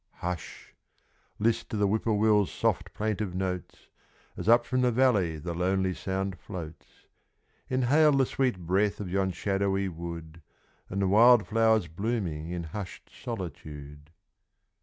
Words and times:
Hush! 0.15 0.73
list 1.37 1.69
to 1.69 1.77
the 1.77 1.85
Whip 1.85 2.05
poor 2.05 2.15
will's 2.15 2.51
soft 2.51 2.91
plaintive 2.95 3.35
notes, 3.35 3.87
As 4.35 4.49
up 4.49 4.65
from 4.65 4.81
the 4.81 4.91
valley 4.91 5.37
the 5.37 5.53
lonely 5.53 5.93
sound 5.93 6.39
floats, 6.39 7.05
Inhale 7.69 8.11
the 8.13 8.25
sweet 8.25 8.57
breath 8.65 8.99
of 8.99 9.11
yon 9.11 9.29
shadowy 9.31 9.89
wood 9.89 10.41
And 10.89 11.03
the 11.03 11.07
wild 11.07 11.45
flowers 11.45 11.87
blooming 11.87 12.49
in 12.49 12.63
hushed 12.63 13.11
solitude. 13.13 14.09